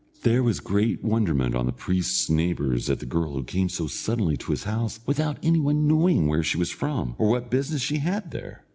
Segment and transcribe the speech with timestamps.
[0.23, 4.35] There was great wonderment on the priest's neighbours at the girl who came so suddenly
[4.37, 7.97] to his house without any one knowing where she was from, or what business she
[7.99, 8.65] had there.